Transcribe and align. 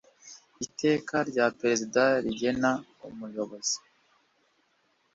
iteka 0.65 1.15
rya 1.29 1.45
perezida 1.59 2.03
rigena 2.23 2.71
umuyobozi 3.07 3.77